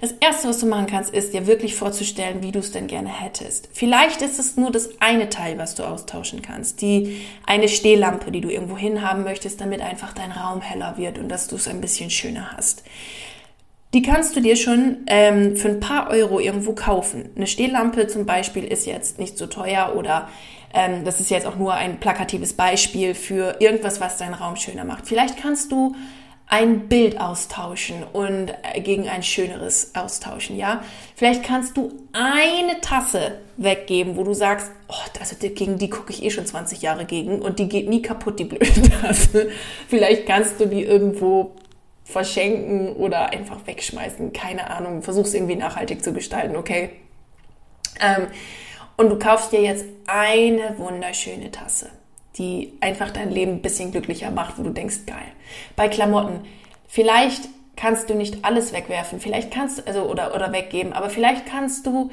[0.00, 3.08] das erste, was du machen kannst, ist dir wirklich vorzustellen, wie du es denn gerne
[3.08, 3.68] hättest.
[3.72, 6.80] Vielleicht ist es nur das eine Teil, was du austauschen kannst.
[6.82, 11.28] Die eine Stehlampe, die du irgendwo hinhaben möchtest, damit einfach dein Raum heller wird und
[11.28, 12.84] dass du es ein bisschen schöner hast.
[13.94, 17.30] Die kannst du dir schon ähm, für ein paar Euro irgendwo kaufen.
[17.36, 20.28] Eine Stehlampe zum Beispiel ist jetzt nicht so teuer oder
[20.74, 24.84] ähm, das ist jetzt auch nur ein plakatives Beispiel für irgendwas, was deinen Raum schöner
[24.84, 25.06] macht.
[25.06, 25.94] Vielleicht kannst du
[26.48, 30.82] ein Bild austauschen und äh, gegen ein schöneres austauschen, ja?
[31.14, 36.22] Vielleicht kannst du eine Tasse weggeben, wo du sagst, oh, also gegen die gucke ich
[36.22, 39.50] eh schon 20 Jahre gegen und die geht nie kaputt, die blöde Tasse.
[39.88, 41.54] Vielleicht kannst du die irgendwo
[42.08, 44.32] verschenken oder einfach wegschmeißen.
[44.32, 45.02] Keine Ahnung.
[45.02, 46.90] Versuch's irgendwie nachhaltig zu gestalten, okay?
[48.00, 48.28] Ähm,
[48.96, 51.90] und du kaufst dir jetzt eine wunderschöne Tasse,
[52.38, 55.32] die einfach dein Leben ein bisschen glücklicher macht, wo du denkst, geil.
[55.76, 56.46] Bei Klamotten,
[56.86, 57.42] vielleicht
[57.76, 61.86] kannst du nicht alles wegwerfen, vielleicht kannst du, also, oder, oder weggeben, aber vielleicht kannst
[61.86, 62.10] du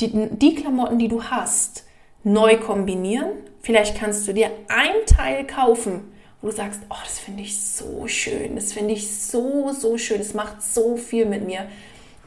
[0.00, 1.84] die, die Klamotten, die du hast,
[2.22, 3.30] neu kombinieren.
[3.62, 8.06] Vielleicht kannst du dir ein Teil kaufen, wo du sagst, oh, das finde ich so
[8.06, 11.66] schön, das finde ich so, so schön, es macht so viel mit mir,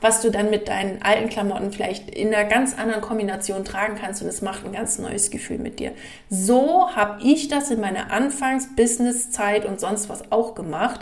[0.02, 4.21] was du dann mit deinen alten Klamotten vielleicht in einer ganz anderen Kombination tragen kannst
[4.21, 5.93] und es macht ein ganz neues Gefühl mit dir.
[6.30, 11.02] So habe ich das in meiner Anfangs-Business-Zeit und sonst was auch gemacht.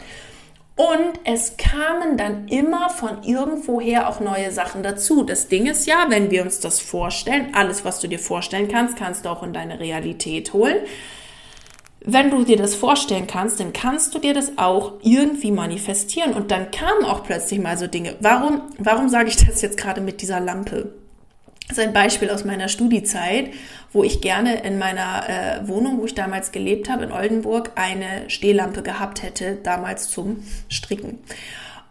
[0.75, 5.23] Und es kamen dann immer von irgendwoher auch neue Sachen dazu.
[5.23, 8.97] Das Ding ist ja, wenn wir uns das vorstellen, alles, was du dir vorstellen kannst,
[8.97, 10.77] kannst du auch in deine Realität holen
[12.01, 16.33] wenn du dir das vorstellen kannst, dann kannst du dir das auch irgendwie manifestieren.
[16.33, 18.15] Und dann kamen auch plötzlich mal so Dinge.
[18.21, 20.93] Warum, warum sage ich das jetzt gerade mit dieser Lampe?
[21.67, 23.51] Das ist ein Beispiel aus meiner Studiezeit,
[23.91, 28.27] wo ich gerne in meiner äh, Wohnung, wo ich damals gelebt habe, in Oldenburg, eine
[28.27, 31.19] Stehlampe gehabt hätte, damals zum Stricken.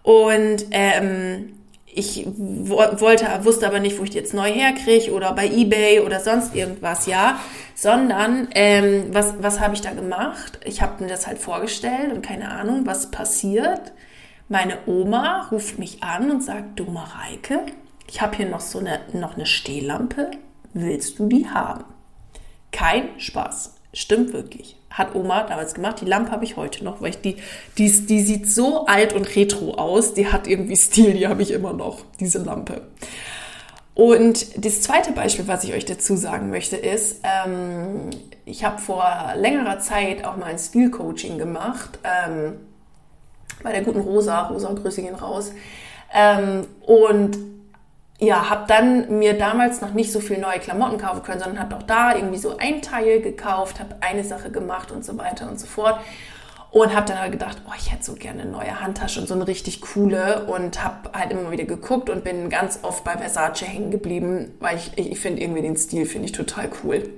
[0.03, 1.58] Und ähm,
[1.99, 6.21] ich wollte, wusste aber nicht, wo ich die jetzt neu herkriege oder bei eBay oder
[6.21, 7.41] sonst irgendwas, ja,
[7.75, 10.61] sondern ähm, was, was habe ich da gemacht?
[10.65, 13.93] Ich habe mir das halt vorgestellt und keine Ahnung, was passiert.
[14.49, 17.67] Meine Oma ruft mich an und sagt, du Mareike,
[18.09, 20.31] ich habe hier noch so eine, noch eine Stehlampe,
[20.73, 21.85] willst du die haben?
[22.71, 26.01] Kein Spaß, stimmt wirklich hat Oma damals gemacht.
[26.01, 27.37] Die Lampe habe ich heute noch, weil ich die,
[27.77, 30.14] die, die sieht so alt und retro aus.
[30.14, 32.83] Die hat irgendwie Stil, die habe ich immer noch, diese Lampe.
[33.94, 38.11] Und das zweite Beispiel, was ich euch dazu sagen möchte, ist, ähm,
[38.44, 39.05] ich habe vor
[39.37, 42.55] längerer Zeit auch mal ein Stilcoaching gemacht, ähm,
[43.62, 45.53] bei der guten Rosa, Rosa Grüße gehen raus.
[46.14, 47.38] Ähm, und
[48.20, 51.76] ja, habe dann mir damals noch nicht so viel neue Klamotten kaufen können, sondern habe
[51.76, 55.61] auch da irgendwie so ein Teil gekauft, habe eine Sache gemacht und so weiter und
[55.61, 56.00] so fort.
[56.70, 59.33] Und habe dann halt gedacht, oh, ich hätte so gerne eine neue Handtasche und so
[59.33, 63.62] eine richtig coole und habe halt immer wieder geguckt und bin ganz oft bei Versace
[63.62, 67.09] hängen geblieben, weil ich, ich, ich finde irgendwie den Stil, finde ich total cool.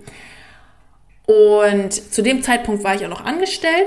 [1.27, 3.87] Und zu dem Zeitpunkt war ich auch noch angestellt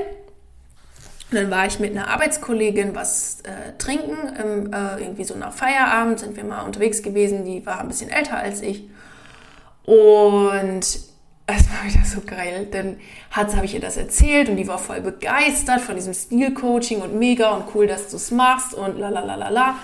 [1.34, 4.16] und dann war ich mit einer Arbeitskollegin was äh, trinken.
[4.40, 7.44] Im, äh, irgendwie so nach Feierabend sind wir mal unterwegs gewesen.
[7.44, 8.88] Die war ein bisschen älter als ich.
[9.84, 10.82] Und
[12.06, 12.68] so geil.
[12.70, 12.98] Dann
[13.32, 17.50] habe ich ihr das erzählt und die war voll begeistert von diesem Stil-Coaching und mega
[17.50, 19.76] und cool, dass du es machst und la la la la la.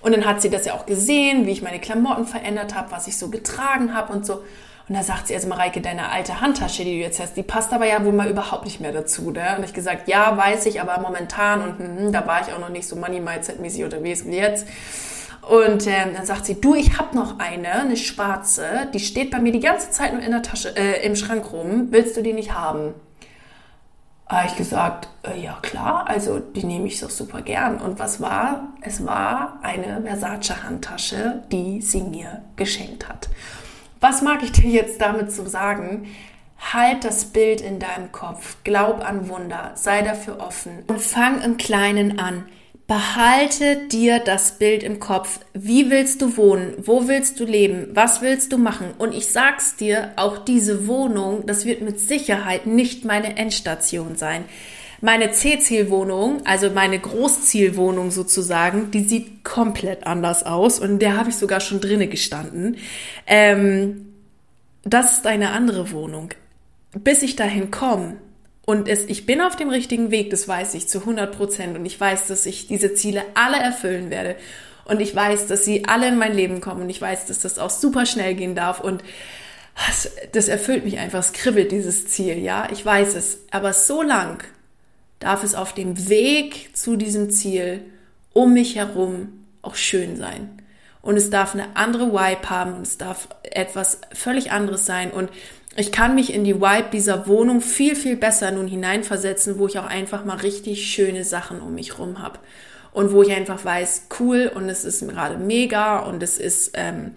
[0.00, 3.06] Und dann hat sie das ja auch gesehen, wie ich meine Klamotten verändert habe, was
[3.06, 4.42] ich so getragen habe und so.
[4.88, 7.72] Und da sagt sie, also Mareike, deine alte Handtasche, die du jetzt hast, die passt
[7.72, 9.32] aber ja wohl mal überhaupt nicht mehr dazu.
[9.32, 9.56] Ne?
[9.58, 12.68] Und ich gesagt, ja, weiß ich, aber momentan und hm, da war ich auch noch
[12.68, 14.66] nicht so Money-Mindset-mäßig unterwegs wie jetzt.
[15.42, 19.40] Und ähm, dann sagt sie, du, ich habe noch eine, eine schwarze, die steht bei
[19.40, 21.88] mir die ganze Zeit nur in der Tasche, äh, im Schrank rum.
[21.90, 22.94] Willst du die nicht haben?
[24.28, 27.78] Habe ich gesagt, äh, ja klar, also die nehme ich so super gern.
[27.78, 28.72] Und was war?
[28.80, 33.28] Es war eine Versace-Handtasche, die sie mir geschenkt hat.
[34.08, 36.06] Was mag ich dir jetzt damit zu sagen?
[36.72, 41.56] Halt das Bild in deinem Kopf, glaub an Wunder, sei dafür offen und fang im
[41.56, 42.46] Kleinen an.
[42.86, 45.40] Behalte dir das Bild im Kopf.
[45.54, 46.74] Wie willst du wohnen?
[46.78, 47.88] Wo willst du leben?
[47.94, 48.94] Was willst du machen?
[48.96, 54.44] Und ich sag's dir, auch diese Wohnung, das wird mit Sicherheit nicht meine Endstation sein.
[55.00, 61.36] Meine C-Zielwohnung, also meine Großzielwohnung sozusagen, die sieht komplett anders aus und der habe ich
[61.36, 62.78] sogar schon drinnen gestanden.
[63.26, 64.14] Ähm,
[64.84, 66.30] das ist eine andere Wohnung.
[66.92, 68.16] Bis ich dahin komme,
[68.66, 71.78] und es, ich bin auf dem richtigen Weg, das weiß ich zu 100 Prozent.
[71.78, 74.34] Und ich weiß, dass ich diese Ziele alle erfüllen werde.
[74.84, 76.82] Und ich weiß, dass sie alle in mein Leben kommen.
[76.82, 78.80] Und ich weiß, dass das auch super schnell gehen darf.
[78.80, 79.04] Und
[79.86, 81.20] das, das erfüllt mich einfach.
[81.20, 82.68] Es kribbelt dieses Ziel, ja.
[82.72, 83.38] Ich weiß es.
[83.52, 84.42] Aber so lang
[85.18, 87.82] darf es auf dem Weg zu diesem Ziel
[88.32, 90.62] um mich herum auch schön sein.
[91.00, 95.10] Und es darf eine andere Vibe haben und es darf etwas völlig anderes sein.
[95.10, 95.30] Und
[95.76, 99.78] ich kann mich in die Vibe dieser Wohnung viel, viel besser nun hineinversetzen, wo ich
[99.78, 102.38] auch einfach mal richtig schöne Sachen um mich rum habe.
[102.92, 107.12] Und wo ich einfach weiß, cool und es ist gerade mega und es ist, ähm,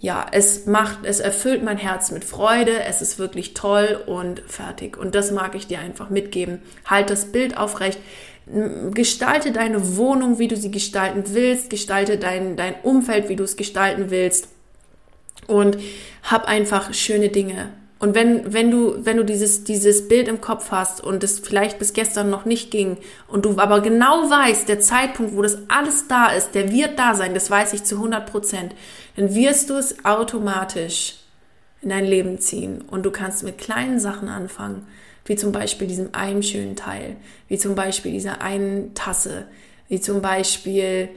[0.00, 4.96] ja, es macht, es erfüllt mein Herz mit Freude, es ist wirklich toll und fertig.
[4.96, 6.62] Und das mag ich dir einfach mitgeben.
[6.86, 7.98] Halt das Bild aufrecht.
[8.92, 11.68] Gestalte deine Wohnung, wie du sie gestalten willst.
[11.68, 14.48] Gestalte dein, dein Umfeld, wie du es gestalten willst
[15.48, 15.78] und
[16.22, 17.72] hab einfach schöne Dinge.
[17.98, 21.80] Und wenn, wenn du, wenn du dieses, dieses Bild im Kopf hast und es vielleicht
[21.80, 26.06] bis gestern noch nicht ging und du aber genau weißt, der Zeitpunkt, wo das alles
[26.06, 28.74] da ist, der wird da sein, das weiß ich zu 100 Prozent,
[29.16, 31.16] dann wirst du es automatisch
[31.82, 34.86] in dein Leben ziehen und du kannst mit kleinen Sachen anfangen,
[35.24, 37.16] wie zum Beispiel diesem einen schönen Teil,
[37.48, 39.46] wie zum Beispiel dieser einen Tasse,
[39.88, 41.08] wie zum Beispiel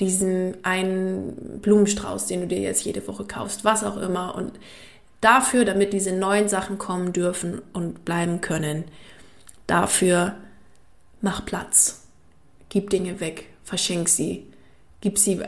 [0.00, 4.34] diesen einen Blumenstrauß, den du dir jetzt jede Woche kaufst, was auch immer.
[4.34, 4.52] Und
[5.22, 8.84] dafür, damit diese neuen Sachen kommen dürfen und bleiben können,
[9.66, 10.36] dafür
[11.22, 12.02] mach Platz.
[12.68, 14.46] Gib Dinge weg, verschenk sie,
[15.00, 15.40] gib sie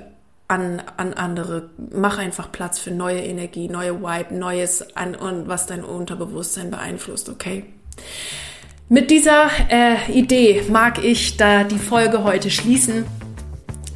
[0.48, 5.66] an, an andere, mach einfach Platz für neue Energie, neue Vibe, Neues an und was
[5.66, 7.64] dein Unterbewusstsein beeinflusst, okay?
[8.88, 13.06] Mit dieser äh, Idee mag ich da die Folge heute schließen.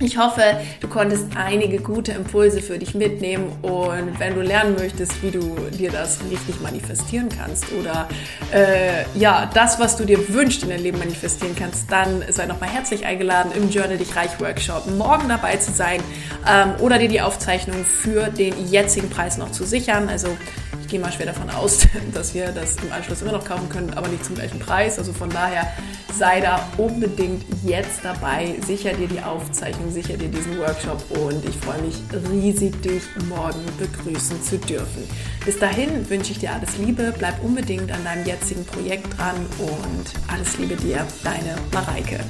[0.00, 0.42] Ich hoffe,
[0.80, 5.56] du konntest einige gute Impulse für dich mitnehmen und wenn du lernen möchtest, wie du
[5.76, 8.08] dir das richtig manifestieren kannst oder
[8.52, 12.68] äh, ja, das, was du dir wünschst in dein Leben manifestieren kannst, dann sei nochmal
[12.68, 16.00] herzlich eingeladen im Journal Dich Reich Workshop morgen dabei zu sein
[16.48, 20.08] ähm, oder dir die Aufzeichnung für den jetzigen Preis noch zu sichern.
[20.08, 20.28] Also
[20.88, 24.08] gehe mal schwer davon aus, dass wir das im Anschluss immer noch kaufen können, aber
[24.08, 24.98] nicht zum gleichen Preis.
[24.98, 25.72] Also von daher
[26.18, 28.56] sei da unbedingt jetzt dabei.
[28.66, 31.96] Sicher dir die Aufzeichnung, sicher dir diesen Workshop und ich freue mich
[32.30, 35.08] riesig, dich morgen begrüßen zu dürfen.
[35.44, 40.32] Bis dahin wünsche ich dir alles Liebe, bleib unbedingt an deinem jetzigen Projekt dran und
[40.32, 42.20] alles Liebe dir, deine Mareike.